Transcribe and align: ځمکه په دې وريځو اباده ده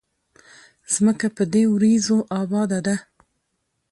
ځمکه 0.93 1.27
په 1.35 1.43
دې 1.53 1.63
وريځو 1.73 2.17
اباده 2.41 2.79
ده 2.87 2.95